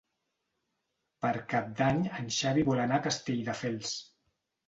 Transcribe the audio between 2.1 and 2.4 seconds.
en